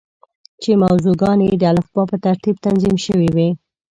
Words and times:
چې 0.61 0.71
موضوع 0.83 1.13
ګانې 1.21 1.45
یې 1.51 1.55
د 1.59 1.63
الفبا 1.71 2.03
په 2.11 2.17
ترتیب 2.25 2.55
تنظیم 2.65 2.95
شوې 3.05 3.29
وې. 3.35 3.49